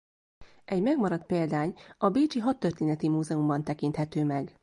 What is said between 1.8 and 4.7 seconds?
a bécsi Hadtörténeti Múzeumban tekinthető meg.